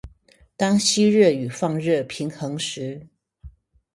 [0.57, 3.07] 當吸熱與放熱平衡時